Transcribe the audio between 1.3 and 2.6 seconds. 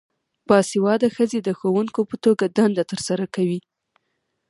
د ښوونکو په توګه